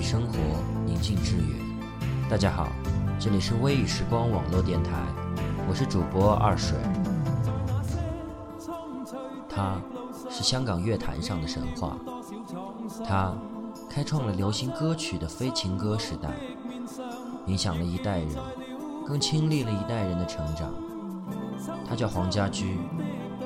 [0.00, 0.32] 微雨生活，
[0.86, 1.60] 宁静致远。
[2.26, 2.68] 大家好，
[3.18, 4.92] 这里是微雨时光网络电台，
[5.68, 6.78] 我是主播二水。
[9.46, 9.78] 他
[10.30, 11.98] 是香港乐坛上的神话，
[13.06, 13.34] 他
[13.90, 16.30] 开创了流行歌曲的非情歌时代，
[17.46, 18.30] 影响了一代人，
[19.06, 20.72] 更亲历了一代人的成长。
[21.86, 22.78] 他叫黄家驹，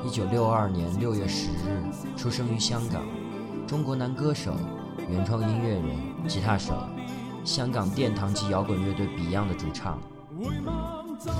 [0.04, 1.82] 一九六二年六月十日
[2.16, 3.02] 出生于香港，
[3.66, 4.54] 中国男歌手、
[5.08, 5.84] 原创音乐人、
[6.26, 6.74] 吉他手，
[7.44, 9.98] 香港殿堂级摇滚乐队 Beyond 的主唱。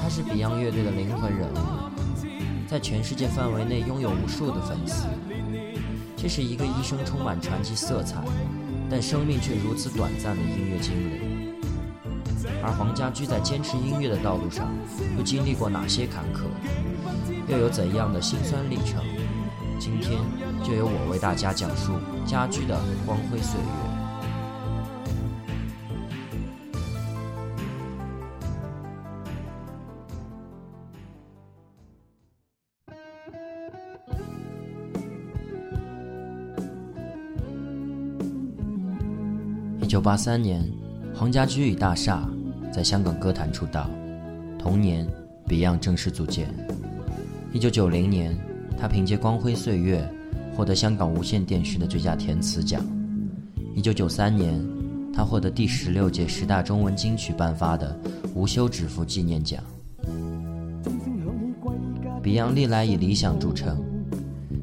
[0.02, 1.56] 他是 Beyond 乐队的灵魂人物，
[2.68, 5.06] 在全世界范围内拥有无数的粉丝。
[6.16, 8.22] 这是一个一生充满传奇色彩，
[8.88, 11.55] 但生命却如此短暂的音乐精灵。
[12.62, 14.72] 而黄家驹在坚持音乐的道路上，
[15.18, 16.44] 又经历过哪些坎坷？
[17.46, 19.05] 又有怎样的辛酸历程？
[19.84, 20.18] 今天
[20.64, 21.92] 就由我为大家讲述
[22.24, 23.66] 家居的光辉岁月。
[39.82, 40.66] 一九八三年，
[41.14, 42.27] 黄家驹与大厦
[42.72, 43.90] 在香港歌坛出道，
[44.58, 45.06] 同年
[45.46, 46.48] Beyond 正式组建。
[47.52, 48.34] 一九九零年，
[48.78, 50.06] 他凭借《光辉岁月》
[50.56, 52.84] 获得香港无线电视的最佳填词奖。
[53.75, 54.62] 一九九三年，
[55.12, 57.98] 他获得第十六届十大中文金曲颁发的
[58.34, 59.62] 无休止符纪念奖。
[62.22, 63.83] Beyond 历来以理想著称，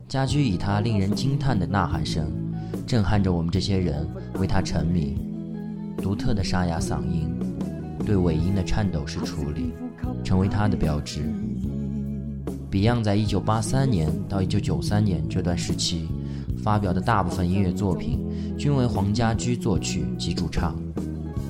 [0.07, 2.31] 家驹以他令人惊叹的呐喊声，
[2.87, 4.07] 震撼着我们这些人，
[4.39, 5.15] 为他沉迷。
[5.97, 7.29] 独特的沙哑嗓音，
[8.05, 9.73] 对尾音的颤抖式处理，
[10.23, 11.21] 成为他的标志。
[12.71, 16.07] Beyond 在1983年到1993年这段时期
[16.63, 18.17] 发表的大部分音乐作品，
[18.57, 20.73] 均为黄家驹作曲及主唱，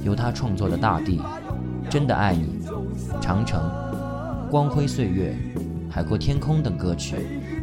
[0.03, 1.19] 由他创作的《大地》
[1.91, 2.47] 《真的爱你》
[3.21, 3.61] 《长城》
[4.49, 5.37] 《光辉岁月》
[5.93, 7.15] 《海阔天空》等歌曲，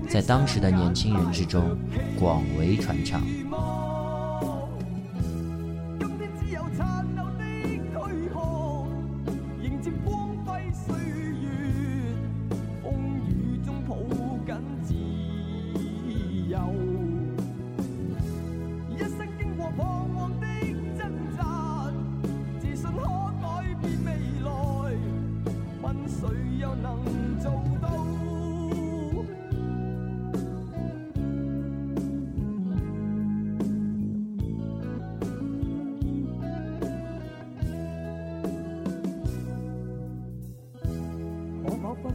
[0.09, 1.77] 在当时的年轻人之中
[2.17, 3.21] 广为传唱。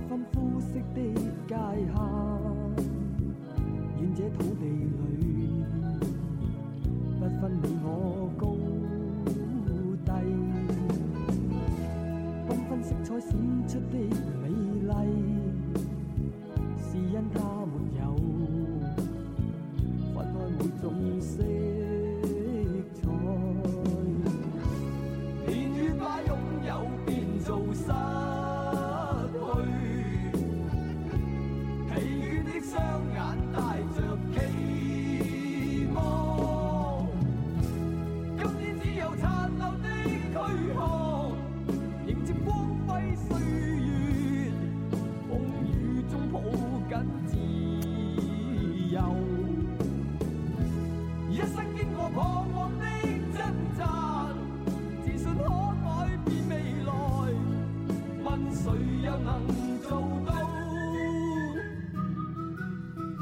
[0.09, 0.99] 分肤色的
[1.47, 1.87] 界限，
[3.99, 4.52] 愿这。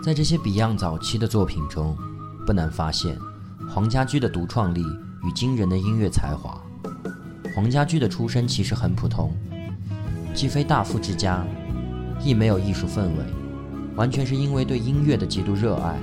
[0.03, 1.95] 在这些 Beyond 早期的作品中，
[2.43, 3.15] 不难发现
[3.69, 4.83] 黄家驹的独创力
[5.23, 6.59] 与惊人的音乐才华。
[7.55, 9.31] 黄家驹的出身其实很普通，
[10.33, 11.45] 既非大富之家，
[12.19, 13.23] 亦没有艺术氛围，
[13.95, 15.95] 完全是因为对音乐的极度热爱。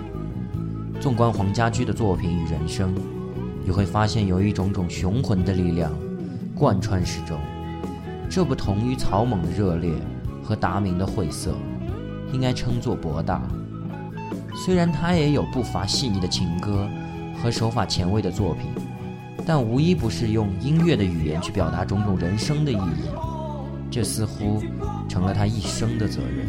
[1.00, 2.94] 纵观黄家驹的作品与人生，
[3.64, 5.93] 你会发现有一种种雄浑的力量
[6.55, 7.37] 贯穿始终。
[8.31, 9.93] 这不同于草蜢的热烈
[10.44, 11.52] 和达明的晦涩，
[12.32, 13.43] 应该称作博大。
[14.54, 16.88] 虽然他也有不乏细腻的情歌
[17.40, 18.70] 和手法前卫的作品，
[19.46, 23.08] 但无一不是用音乐的语言去表达种种人生的意义。
[23.90, 24.62] 这似乎
[25.08, 26.46] 成了他一生的责任。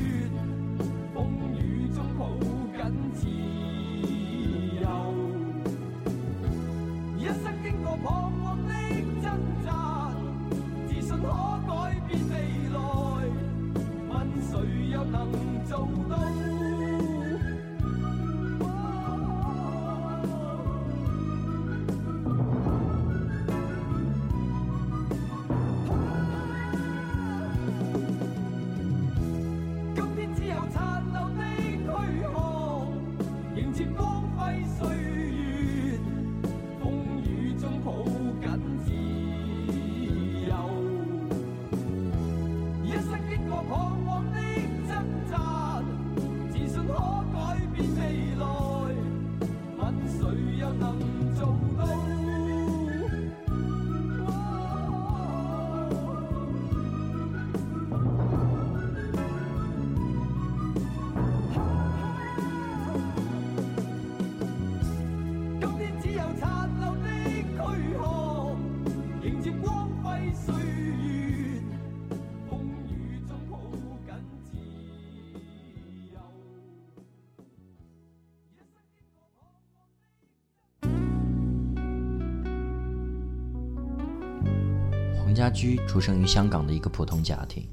[85.29, 87.63] 黄家驹出生于香港的一个普通家庭，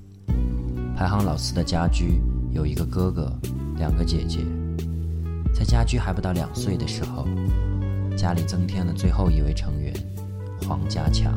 [0.94, 2.20] 排行老四的家驹
[2.50, 3.32] 有一个哥哥，
[3.78, 4.40] 两个姐姐。
[5.54, 7.26] 在家驹还不到两岁的时候，
[8.14, 9.90] 家里增添了最后一位成员
[10.68, 11.32] 黄家强。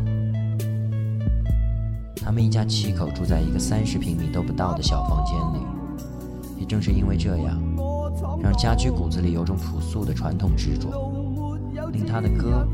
[2.18, 7.58] 他们一家七口住在一个三十平米都不到的小房间里，也正是因为这样，
[8.44, 11.14] 让家驹骨子里有种朴素的传统执着，
[11.94, 12.68] 令他的歌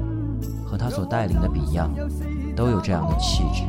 [0.66, 2.25] 和他所带领的 Beyond。
[2.56, 3.64] 都有这样的气质。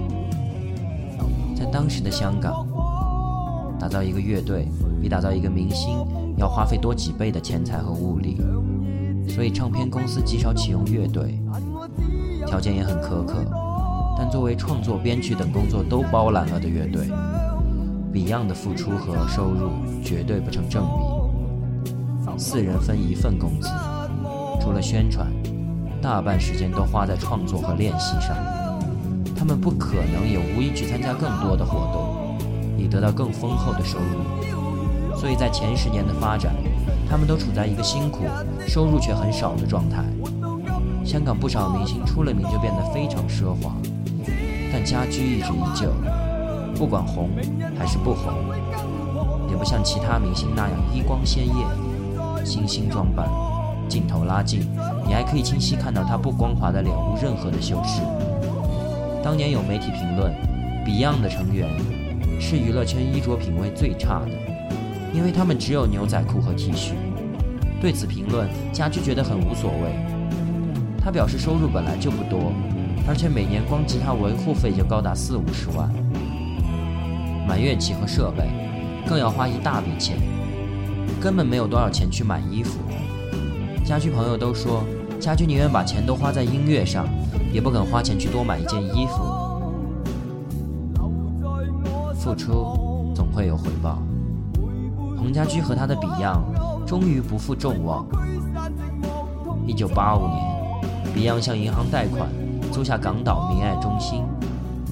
[1.54, 2.66] 在当时的香港，
[3.78, 4.68] 打造一个乐队
[5.00, 5.98] 比打造一个明星
[6.36, 8.40] 要花费多几倍的钱财和物力，
[9.28, 11.38] 所以唱片公司极少启用乐队，
[12.46, 13.44] 条件也很苛刻。
[14.18, 17.06] 但作为创作、编曲等工作都包揽了的乐队
[18.12, 19.70] ，Beyond 的付出和收入
[20.02, 22.38] 绝对不成正比。
[22.38, 23.68] 四人分一份工资，
[24.60, 25.26] 除了宣传，
[26.02, 28.36] 大半时间都花在创作和练习上。
[29.46, 32.36] 他们不可能也无意去参加更多的活动，
[32.76, 35.16] 以得到更丰厚的收入。
[35.16, 36.52] 所以在前十年的发展，
[37.08, 38.24] 他们都处在一个辛苦、
[38.66, 40.02] 收入却很少的状态。
[41.04, 43.76] 香港不少明星出了名就变得非常奢华，
[44.72, 45.92] 但家居一直依旧，
[46.74, 47.30] 不管红
[47.78, 48.32] 还是不红，
[49.48, 53.28] 也不像其他明星那样衣光鲜艳、精心装扮。
[53.88, 54.68] 镜头拉近，
[55.06, 58.02] 你还可以清晰看到他不光滑的脸无任何的修饰。
[59.26, 60.32] 当年有媒体评论
[60.84, 61.68] ，Beyond 的成员
[62.40, 64.30] 是娱乐圈衣着品味最差的，
[65.12, 66.92] 因为他们只有牛仔裤和 T 恤。
[67.80, 69.90] 对此评论，家驹觉得很无所谓。
[71.02, 72.52] 他表示收入本来就不多，
[73.08, 75.92] 而且每年光吉他维护费就高达四五十万，
[77.48, 78.44] 买乐器和设备
[79.08, 80.16] 更要花一大笔钱，
[81.20, 82.78] 根本没有多少钱去买衣服。
[83.84, 84.84] 家驹朋友都说，
[85.18, 87.08] 家驹宁愿把钱都花在音乐上。
[87.52, 89.24] 也不肯花钱去多买一件衣服，
[92.14, 93.98] 付出总会有回报。
[95.16, 98.06] 洪家驹和他的 Beyond 终于不负众望。
[99.66, 100.38] 一九八五年
[101.14, 102.28] ，Beyond 向银行贷款
[102.70, 104.22] 租下港岛明爱中心，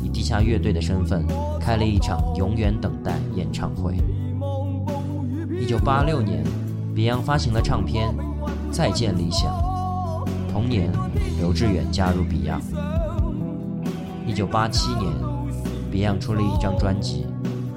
[0.02, 1.24] 以地下乐队的身份
[1.60, 3.96] 开了一场《永远等待》演唱会。
[5.60, 6.42] 一九八六年
[6.94, 8.08] ，Beyond 发行了唱片
[8.72, 9.52] 《再见理想》。
[10.54, 10.88] 同年，
[11.36, 12.62] 刘志远加入 Beyond。
[14.24, 15.12] 一九八七年
[15.90, 17.26] ，Beyond 出了一张专辑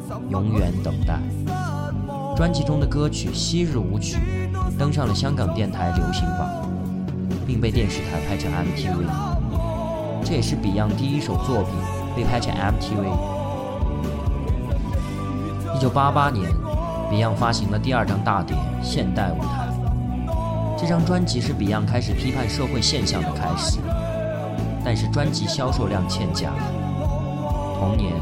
[0.30, 1.20] 《永远等待》，
[2.38, 4.20] 专辑中的歌曲《昔日舞曲》
[4.78, 6.48] 登上了香港电台流行榜，
[7.48, 9.08] 并被电视台拍成 MTV。
[10.24, 11.74] 这也是 Beyond 第一首作品
[12.16, 13.08] 被拍成 MTV。
[15.76, 16.48] 一九八八年
[17.12, 19.64] ，Beyond 发行了第二张大碟《现代舞台》。
[20.80, 23.80] 这张专辑是 Beyond 开始批判社会现象的开始，
[24.86, 26.52] 但是专辑销售量欠佳。
[27.80, 28.14] 同年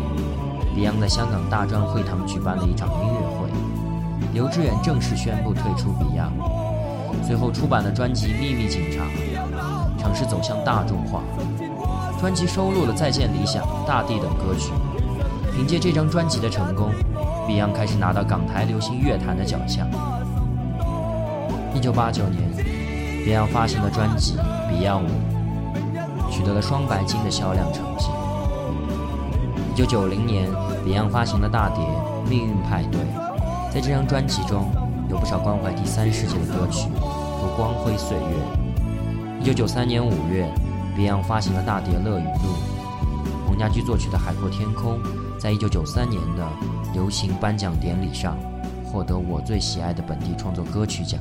[0.74, 3.50] ，Beyond 在香港大专会堂举办了一场音乐会，
[4.34, 6.32] 刘志远正式宣布退出 Beyond。
[7.24, 9.04] 随后出版了专辑《秘密警察》，
[10.02, 11.24] 尝试走向大众化。
[12.20, 14.72] 专辑收录了《再见理想》《大地》等歌曲。
[15.54, 16.90] 凭借这张专辑的成功
[17.48, 19.88] ，Beyond 开始拿到港台流行乐坛的奖项。
[21.76, 22.42] 一九八九年
[23.28, 24.38] ，Beyond 发行了专辑
[24.72, 28.08] 《Beyond 五》，取得了双白金的销量成绩。
[29.74, 30.50] 一九九零年
[30.86, 31.84] ，Beyond 发行了大碟
[32.30, 33.02] 《命运派对》，
[33.72, 34.72] 在这张专辑中
[35.10, 39.40] 有不少关怀第三世界的歌曲，如《光辉岁月》。
[39.42, 40.50] 一九九三年五月
[40.98, 42.30] ，Beyond 发行了大碟《乐与怒》，
[43.46, 44.94] 洪家驹作曲的《海阔天空》
[45.38, 46.48] 在一九九三年的
[46.94, 48.38] 流行颁奖典礼上
[48.86, 51.20] 获得我最喜爱的本地创作歌曲奖。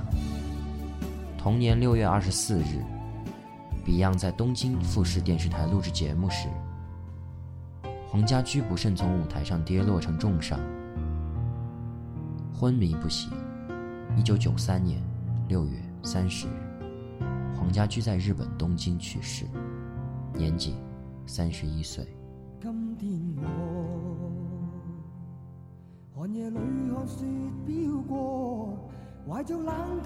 [1.44, 2.82] 同年六月二十四日
[3.84, 6.48] ，Beyond 在东京富士电视台录制节目时，
[8.08, 10.58] 黄家驹不慎从舞台上跌落成重伤，
[12.50, 13.30] 昏迷不醒。
[14.16, 15.02] 一九九三年
[15.46, 15.72] 六月
[16.02, 16.50] 三十日，
[17.58, 19.44] 黄家驹在日本东京去世，
[20.32, 20.74] 年仅
[21.26, 22.06] 三十一岁。
[26.14, 26.56] 寒夜里
[26.90, 27.26] 看雪
[27.66, 28.78] 飘过，
[29.28, 30.02] 怀着冷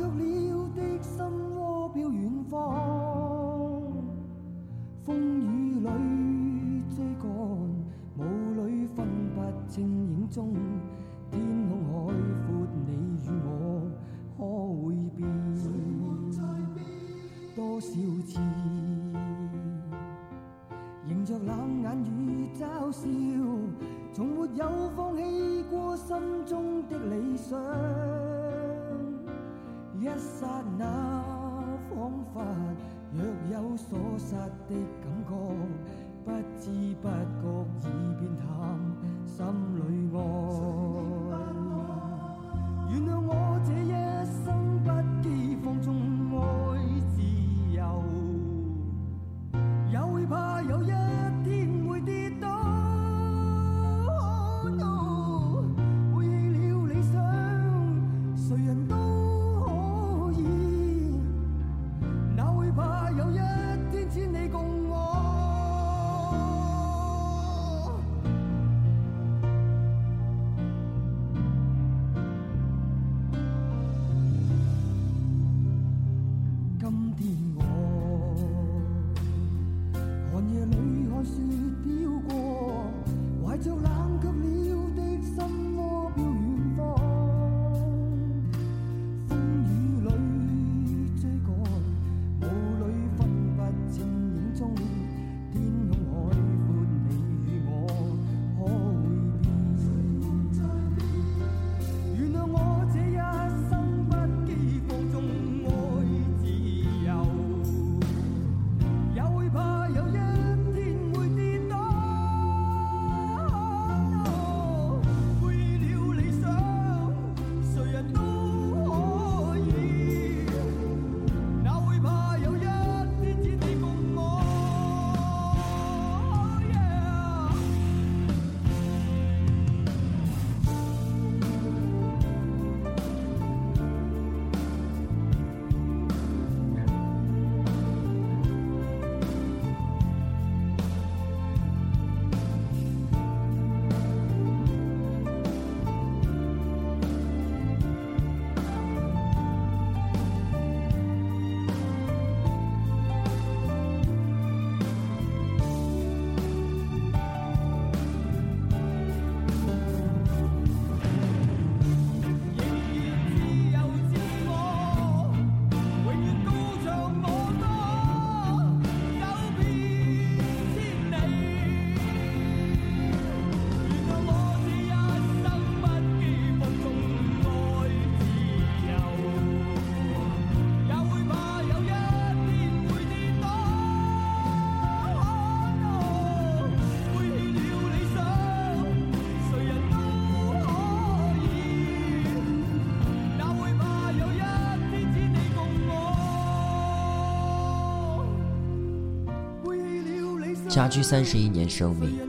[200.69, 202.21] 家居三十一年生命，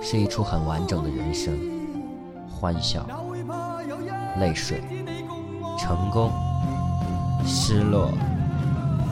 [0.00, 1.52] 是一出很完整的人生，
[2.48, 3.04] 欢笑、
[4.38, 4.80] 泪水、
[5.76, 6.30] 成功、
[7.44, 8.12] 失落、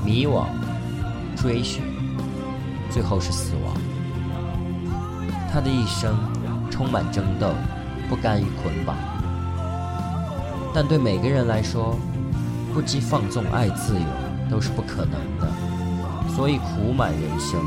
[0.04, 0.46] 迷惘、
[1.36, 1.82] 追寻，
[2.88, 3.74] 最后是死亡。
[5.52, 6.16] 他的一生
[6.70, 7.50] 充满争斗，
[8.08, 8.96] 不甘于捆绑，
[10.72, 11.98] 但对每个人来说，
[12.72, 14.06] 不羁放纵爱自由
[14.48, 15.48] 都是不可能的，
[16.36, 17.60] 所以苦满人生。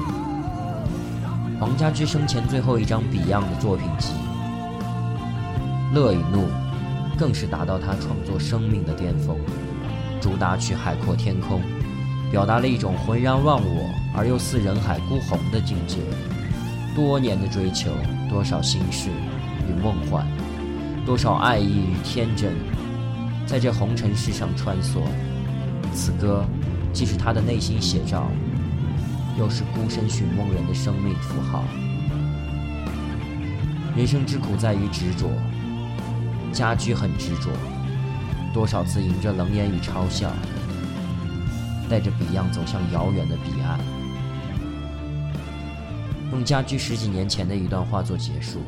[1.61, 4.13] 黄家驹生前最后一张 Beyond 的作品集
[5.93, 6.39] 《乐与怒》，
[7.19, 9.37] 更是达到他创作生命的巅峰。
[10.19, 11.59] 主打曲《海阔天空》，
[12.31, 15.97] 表达了一种浑然忘我而又似人海孤鸿的境界。
[16.95, 17.91] 多年的追求，
[18.27, 19.11] 多少心事
[19.69, 20.25] 与梦幻，
[21.05, 22.55] 多少爱意与天真，
[23.45, 24.97] 在这红尘世上穿梭。
[25.93, 26.43] 此歌
[26.91, 28.25] 既是他的内心写照，
[29.37, 31.63] 又是孤身寻梦人的生命符号。
[33.95, 35.29] 人生之苦在于执着，
[36.53, 37.49] 家居很执着，
[38.53, 40.31] 多少次迎着冷眼与嘲笑，
[41.89, 43.79] 带着 Beyond 走向遥远的彼岸。
[46.31, 48.61] 用家居十几年前的一段话做结束：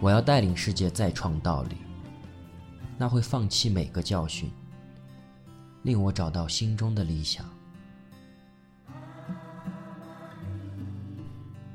[0.00, 1.76] 我要带领世界再创道理，
[2.98, 4.50] 那会放弃每个教训，
[5.84, 7.44] 令我找到心中的理想。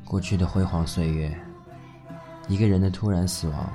[0.07, 1.37] 过去的辉煌岁月，
[2.47, 3.69] 一个人的突然死亡，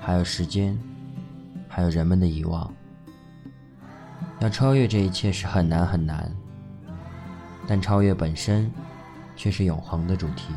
[0.00, 0.76] 还有时间，
[1.68, 2.68] 还有人们的遗忘。
[4.40, 6.28] 要超越这一切是很难很难，
[7.68, 8.70] 但超越本身
[9.36, 10.52] 却是永恒的主题。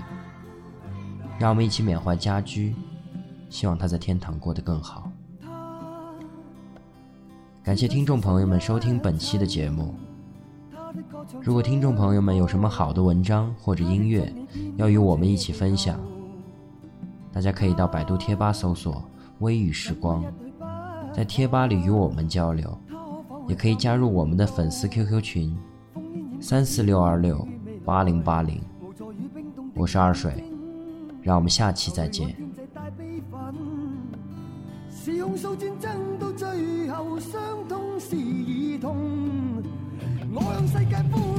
[1.37, 2.75] 让我们一起缅怀家居，
[3.49, 5.11] 希望他在天堂过得更好。
[7.63, 9.95] 感谢听众朋友们收听本期的节目。
[11.41, 14.33] 如果听众朋友们有什么好的文章或者音乐
[14.77, 15.99] 要与我们一起分享，
[17.31, 19.03] 大家可以到百度贴吧搜索
[19.39, 20.23] “微雨时光”，
[21.13, 22.77] 在贴吧里与我们交流，
[23.47, 25.57] 也可以加入我们的粉丝 QQ 群：
[26.39, 27.47] 三四六二六
[27.85, 28.61] 八零八零。
[29.73, 30.43] 我是二水，
[31.21, 32.35] 让我们下期再见。
[40.67, 41.30] 世界呼叫。